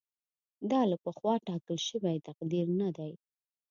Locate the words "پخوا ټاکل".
1.03-1.77